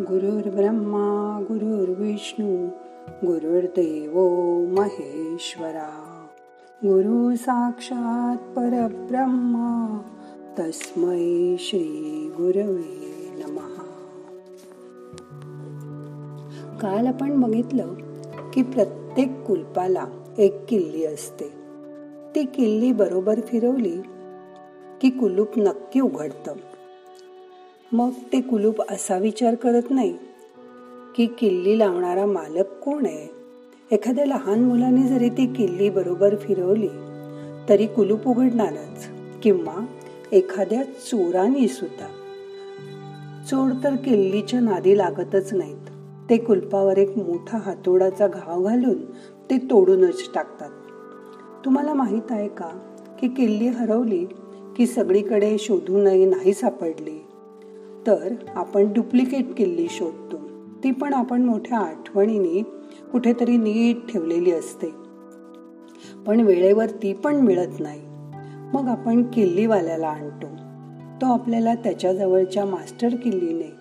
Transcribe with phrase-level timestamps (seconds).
[0.00, 2.66] गुरुर्ब्रह्मा गुरुर्विष्णू
[3.26, 4.18] गुरुर्देव
[4.78, 6.26] महेश्वरा.
[6.82, 9.98] गुरु साक्षात परब्रह्मा
[10.58, 13.84] तस्मै श्री गुरवे नमहा
[16.80, 17.94] काल आपण बघितलं
[18.54, 20.04] की प्रत्येक कुलपाला
[20.38, 21.52] एक किल्ली असते.
[22.34, 24.00] ती किल्ली बरोबर फिरवली
[25.00, 26.52] की कुलूप नक्की उघडतं.
[27.92, 30.14] मग ते कुलूप असा विचार करत नाही
[31.16, 33.30] की किल्ली लावणारा मालक कोण आहे?
[33.96, 36.88] एखाद्या लहान मुलाने जरी ती किल्ली बरोबर फिरवली
[37.68, 39.06] तरी कुलूप उघडणारच
[39.42, 39.86] किंवा
[40.32, 42.06] एखाद्या चोराने सुद्धा.
[43.50, 45.90] चोर तर किल्लीच्या नादी लागतच नाहीत.
[46.30, 49.04] ते कुलपावर एक मोठा हातोडाचा घाव घालून
[49.50, 50.70] ते तोडूनच टाकतात.
[51.64, 52.78] तुम्हाला माहीत आहे का
[53.20, 54.26] की किल्ली हरवली
[54.76, 57.24] की सगळीकडे शोधूनही नाही सापडली?
[58.06, 60.36] तर आपण डुप्लिकेट किल्ली शोधतो.
[60.84, 62.62] ती पण आपण मोठ्या आठवणीने
[63.12, 64.94] कुठेतरी नीट ठेवलेली असते.
[66.26, 68.00] पण वेळेवर ती पण मिळत नाही.
[68.74, 70.46] मग आपण किल्लीवाल्याला आणतो.
[71.20, 73.72] तो आपल्याला त्याच्याजवळच्या मास्टर किल्लीने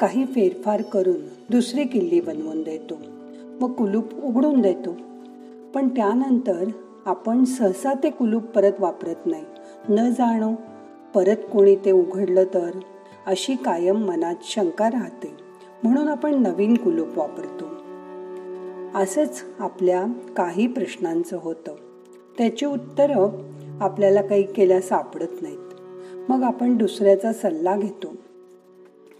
[0.00, 2.94] काही फेरफार करून दुसरी किल्ली बनवून देतो.
[3.60, 4.96] व कुलूप उघडून देतो.
[5.74, 6.64] पण त्यानंतर
[7.06, 9.44] आपण सहसा ते कुलूप परत वापरत नाही.
[9.88, 10.52] न जाणो
[11.14, 12.70] परत कोणी ते उघडलं तर?
[13.26, 15.36] अशी कायम मनात शंका राहते.
[15.82, 17.64] म्हणून आपण नवीन कुलूप वापरतो.
[18.98, 20.04] असंच आपल्या
[20.36, 21.74] काही प्रश्नांचं होतं.
[22.38, 23.28] त्याची उत्तरं
[23.80, 25.58] आपल्याला काही केल्या सापडत नाहीत.
[26.30, 28.14] मग आपण दुसऱ्याचा सल्ला घेतो.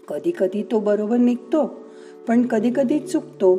[0.07, 1.75] कधी कधी तो बरोबर निघतो
[2.27, 3.55] पण कधी कधी चुकतो.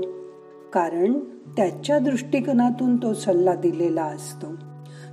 [0.72, 1.12] कारण
[1.56, 4.46] त्याच्या दृष्टिकोनातून तो सल्ला दिलेला असतो.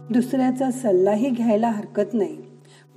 [0.10, 2.38] दुसऱ्याचा सल्लाही घ्यायला हरकत नाही.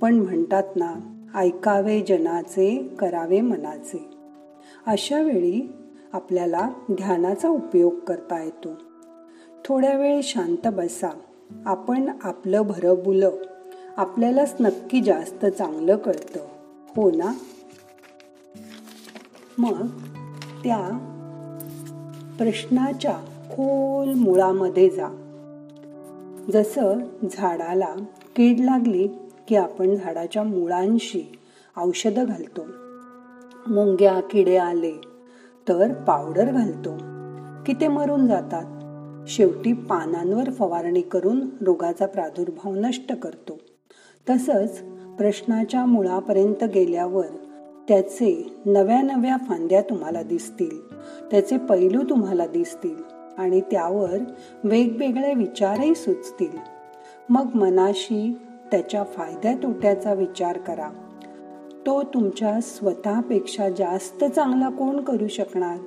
[0.01, 0.93] पण म्हणतात ना
[1.35, 4.07] ऐकावे जनाचे करावे मनाचे.
[4.87, 5.71] अशा वेळी
[6.13, 8.69] आपल्याला ध्यानाचा उपयोग करता येतो.
[9.65, 11.09] थोड्या वेळ शांत बसा.
[11.65, 13.23] आपण आपलं भरबुल
[13.97, 16.39] आपल्यालाच नक्की जास्त चांगलं कळतं.
[16.95, 17.33] हो ना?
[19.57, 19.87] मग
[20.63, 21.07] त्या
[22.37, 23.19] प्रश्नाच्या
[23.49, 25.07] खोल मुळामध्ये जा.
[26.53, 26.99] जसं
[27.31, 27.95] झाडाला
[28.35, 29.07] कीड लागली
[29.51, 31.39] की आपण झाडाच्या मुळांशी
[31.77, 32.61] औषधं घालतो.
[33.67, 34.91] मुंग्या किडे आले
[35.67, 36.97] तर पावडर घालतो.
[37.65, 38.65] की ते मरून जातात?
[39.29, 43.57] शेवटी पानांवर फवारणी करून रोगाचा प्रादुर्भाव नष्ट करतो.
[44.29, 44.81] तसंच
[45.17, 47.27] प्रश्नाच्या मुळापर्यंत गेल्यावर
[47.87, 50.95] त्याचे नव्या नव्या फांद्या तुम्हाला दिसतील.
[51.31, 53.03] त्याचे पैलू तुम्हाला दिसतील
[53.37, 54.17] आणि त्यावर
[54.63, 56.57] वेगवेगळे विचारही सुचतील.
[57.29, 58.37] मग मनाशी
[58.71, 60.89] त्याच्या फायद्या तोट्याचा विचार करा.
[61.85, 65.77] तो तुमच्या स्वतःपेक्षा जास्त चांगला कोण करू शकणार?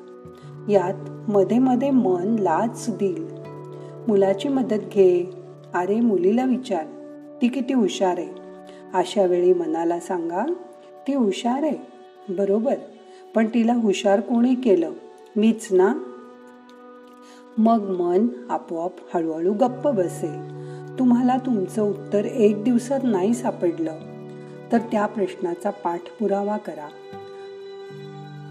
[0.69, 3.29] यात मध्ये मध्ये मन लाच देईल.
[4.09, 5.31] मुलाची मदत घे.
[5.75, 6.85] अरे मुलीला विचार.
[7.43, 8.41] ती किती हुशार आहे.
[8.95, 10.47] अशा वेळी मनाला सांगा
[11.09, 11.95] ती हुशार आहे.
[12.29, 12.75] बरोबर.
[13.35, 14.93] पण तिला हुशार कोणी केलं?
[15.37, 15.95] मीच ना?
[17.59, 20.64] मग मन आपोआप हळूहळू गप्प बसेल.
[20.99, 23.93] तुम्हाला तुमचं उत्तर एक दिवसात नाही सापडलं
[24.73, 26.89] तर त्या प्रश्नाचा पाठपुरावा करा.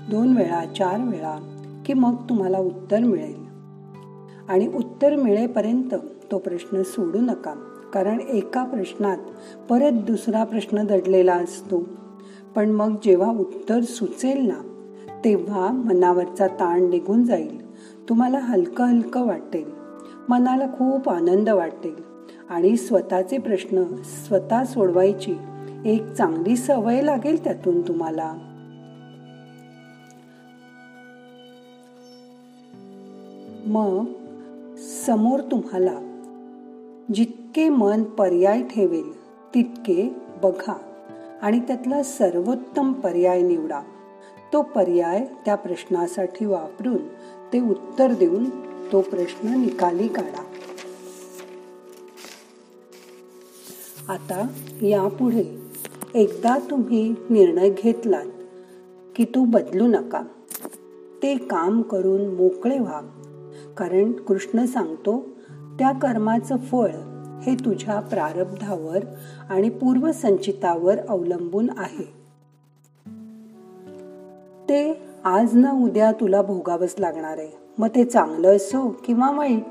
[0.10, 3.44] दोन वेळा चार वेळा की मग तुम्हाला उत्तर मिळेल.
[4.50, 5.96] आणि उत्तर मिळेपर्यंत
[6.32, 7.54] तो प्रश्न सोडू नका
[7.94, 9.18] कारण एका प्रश्नात
[9.70, 11.84] परत दुसरा प्रश्न दडलेला असतो.
[12.56, 14.90] पण मग जेव्हा उत्तर सुचेल ना
[15.26, 17.76] तेव्हा मनावरचा ताण निघून जाईल.
[18.10, 19.72] तुम्हाला हलकं हलकं वाटेल.
[20.30, 22.13] मनाला खूप आनंद वाटेल.
[22.50, 25.36] आणि स्वतःचे प्रश्न स्वतः सोडवायची
[25.86, 28.34] एक चांगली सवय लागेल त्यातून तुम्हाला.
[33.66, 34.06] मग
[35.06, 36.00] समोर तुम्हाला
[37.14, 39.18] जितके मन पर्याय ठेवेल
[39.56, 40.78] तितके बघा
[41.42, 43.82] आणि त्यातला सर्वोत्तम पर्याय निवडा.
[44.54, 46.98] तो पर्याय त्या प्रश्नासाठी वापरून
[47.54, 48.50] ते उत्तर देऊन
[48.92, 50.44] तो प्रश्न निकाली काढा.
[54.10, 54.48] आता
[54.82, 55.62] यापुढे
[56.14, 58.26] एकदा तुम्ही निर्णय घेतलात
[59.16, 60.22] की तो बदलू नका.
[61.24, 63.02] ते काम करून मोकळे व्हा.
[63.78, 65.22] कारण कृष्ण सांगतो
[65.80, 66.90] त्या कर्माचं फळ
[67.42, 69.04] हे तुझ्या प्रारब्धावर
[69.50, 72.14] आणि पूर्वसंचितावर अवलंबून आहे.
[74.70, 77.52] ते आज ना उद्या तुला भोगावंच लागणार आहे.
[77.78, 79.64] मग ते चांगलं असो किंवा वाईट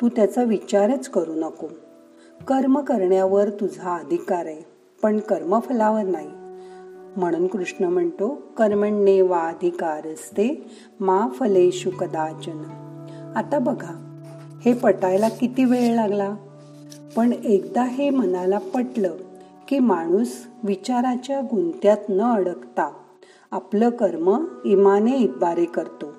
[0.00, 1.66] तू त्याचा विचारच करू नको.
[2.46, 4.62] कर्म करण्यावर तुझा अधिकार आहे
[5.02, 6.28] पण कर्मफलावर नाही.
[7.16, 10.70] म्हणून कृष्ण म्हणतो कर्मण्ये अधिकार असते
[11.00, 12.62] मा फलेशु कदाचन.
[13.36, 14.20] आता बघा
[14.64, 16.34] हे पटायला किती वेळ लागला?
[17.16, 19.16] पण एकदा हे मनाला पटलं
[19.68, 20.32] की माणूस
[20.62, 22.92] विचाराच्या गुंत्यात न अडकता
[23.50, 26.12] आपलं कर्म इमाने इतबारे करतो.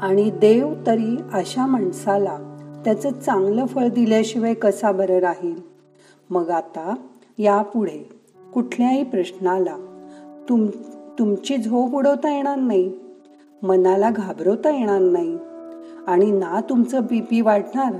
[0.00, 5.54] आणि देव तरी अशा माणसाला त्याचं चांगलं फळ दिल्याशिवाय कसा बरं राहील?
[6.30, 6.94] मग आता
[7.38, 8.08] यापुढे
[8.54, 9.76] कुठल्याही प्रश्नाला
[10.48, 10.66] तुम
[11.18, 12.92] तुमची झोप उडवता येणार नाही
[13.62, 15.38] मनाला घाबरवता येणार नाही
[16.06, 17.94] आणि ना तुमचं बीपी वाढणार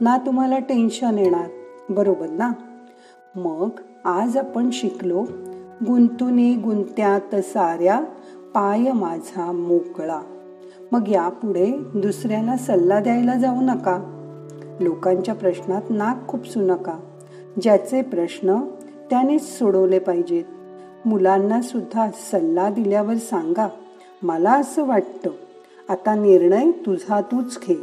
[0.00, 1.48] ना तुम्हाला टेन्शन येणार.
[1.90, 2.52] बरोबर ना?
[3.36, 3.68] मग
[4.04, 5.24] आज आपण शिकलो
[5.86, 8.00] गुंतुनी गुंत्यात साऱ्या
[8.54, 10.20] पाय माझा मोकळा.
[10.92, 14.19] मग यापुढे दुसऱ्याला सल्ला द्यायला जाऊ नका.
[14.80, 16.98] लोकांच्या प्रश्नात नाक खुपसू नका.
[17.62, 18.58] ज्याचे प्रश्न
[19.10, 20.44] त्यानेच सोडवले पाहिजेत.
[21.04, 23.68] मुलांना सुद्धा सल्ला दिल्यावर सांगा
[24.22, 25.30] मला असं वाटतं.
[25.88, 27.76] आता निर्णय तुझा तूच घे.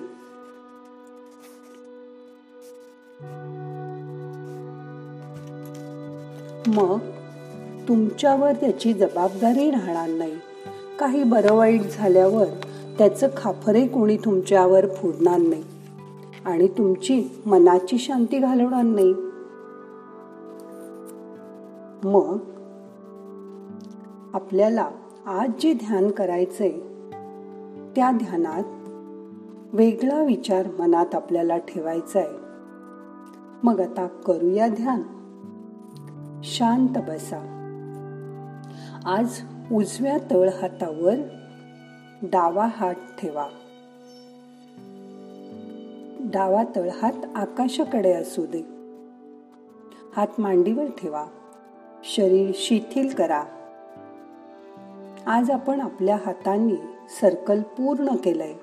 [6.68, 7.00] मग
[7.88, 10.36] तुमच्यावर त्याची जबाबदारी राहणार नाही.
[11.00, 12.46] काही बरं वाईट झाल्यावर
[12.98, 15.77] त्याचं खाफरे कोणी तुमच्यावर फोडणार नाही.
[16.48, 19.14] आणि तुमची मनाची शांती घालवणार नाही.
[22.04, 22.38] मग
[24.34, 24.90] आपल्याला
[25.26, 26.72] आज जे ध्यान करायचंय
[27.96, 28.64] त्या ध्यानात
[29.76, 32.38] वेगळा विचार मनात आपल्याला ठेवायचा आहे
[33.64, 35.02] मग आता करूया ध्यान.
[36.44, 37.54] शांत बसा.
[39.06, 39.40] आज
[39.72, 41.16] उजव्या तळ हातावर
[42.22, 43.48] डावा हात ठेवा.
[46.30, 48.62] डावा तळहात आकाशाकडे असू दे.
[50.16, 51.26] हात मांडीवर ठेवा.
[52.04, 53.44] शरीर शिथिल करा.
[55.28, 56.76] आज आपण आपल्या हातांनी
[57.22, 58.54] सर्कल पूर्ण केलंय.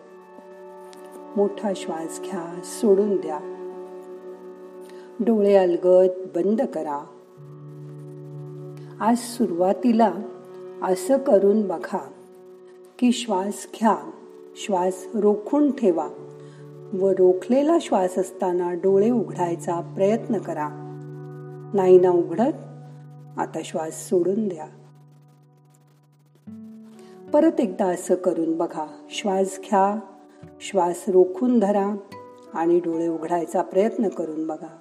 [1.37, 3.41] मोठा श्वास घ्या सोडून द्या.
[5.21, 7.07] डोळे अलगद बंद करा.
[9.01, 10.13] आज सुरुवातीला
[10.83, 12.11] असं करून बघा
[12.99, 14.11] की श्वास घ्या
[14.57, 16.09] श्वास रोखून ठेवा.
[16.94, 20.69] व रोखलेला श्वास असताना डोळे उघडायचा प्रयत्न करा.
[21.75, 22.52] नाही ना उघडत?
[23.38, 24.67] आता श्वास सोडून द्या.
[27.32, 28.87] परत एकदा असं करून बघा.
[29.11, 30.00] श्वास घ्या.
[30.61, 31.96] श्वास रोखून धरा
[32.55, 34.76] आणि डोळे उघडायचा प्रयत्न करून बघा.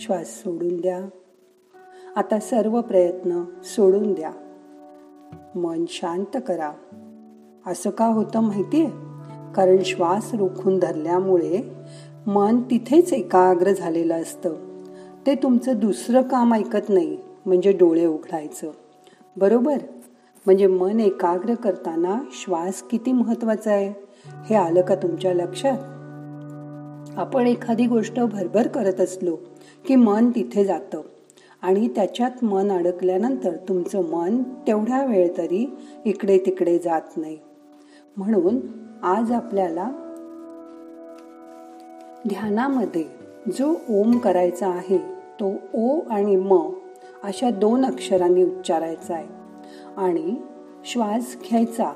[0.00, 1.00] श्वास सोडून द्या.
[2.16, 4.32] आता सर्व प्रयत्न सोडून द्या.
[5.54, 6.72] मन शांत करा.
[7.66, 9.07] असं का होतं माहितीये?
[9.56, 11.72] कारण श्वास रोखून धरल्यामुळे
[12.26, 14.54] मन तिथेच एकाग्र झालेलं असतं.
[15.26, 18.70] ते तुमचं दुसरं काम ऐकत नाही म्हणजे डोळे उघडायचं.
[19.36, 19.78] बरोबर?
[20.46, 23.92] म्हणजे मन एकाग्र करताना श्वास किती महत्त्वाचा आहे?
[24.44, 25.78] हे आलं का तुमच्या लक्षात?
[27.18, 29.36] आपण एखादी गोष्ट भरभर करत असलो
[29.86, 31.00] की मन तिथे जातं.
[31.62, 35.70] आणि त्याच्यात मन अडकल्यानंतर तुमचं मन तेवढ्या वेळ तरी
[36.04, 37.38] इकडे तिकडे जात नाही.
[38.16, 38.60] म्हणून
[39.02, 39.90] आज आपल्याला
[42.28, 43.04] ध्यानामध्ये
[43.58, 44.98] जो ओम करायचा आहे
[45.42, 46.70] तो ओ आणि म
[47.22, 49.28] अशा दोन अक्षरांनी उच्चारायचा आहे.
[49.96, 50.34] आणि
[50.84, 51.92] श्वास घ्यायचा.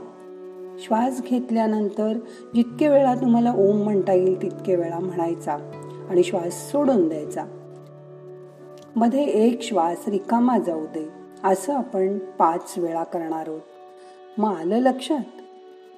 [0.79, 2.13] श्वास घेतल्यानंतर
[2.55, 5.53] जितके वेळा तुम्हाला ओम म्हणता येईल तितके वेळा म्हणायचा
[6.11, 7.45] आणि श्वास सोडून द्यायचा.
[8.97, 11.13] मध्ये एक श्वास रिकामा जाऊ दे
[11.45, 13.61] असं आपण पाच वेळा करणार आहोत.
[14.39, 15.42] मग आलं लक्षात?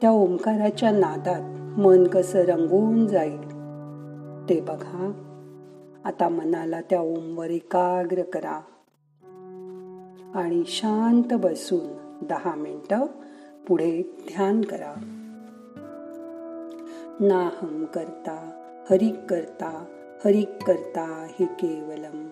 [0.00, 3.40] त्या ओंकाराच्या नादात मन कसं रंगून जाईल?
[4.48, 5.12] ते बघा.
[6.04, 8.60] आता मनाला त्या ओमवर एकाग्र करा.
[10.34, 11.86] आणि शांत बसून
[12.26, 13.06] दहा मिनिटं
[13.68, 14.94] पुढे ध्यान करा.
[17.20, 18.50] नाहम करता
[18.90, 19.84] हरिक करता
[20.24, 22.28] हरिक करता हे केवलम.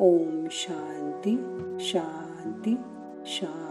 [0.00, 1.38] ओम शांती
[1.80, 2.76] शांती
[3.26, 3.69] शांती.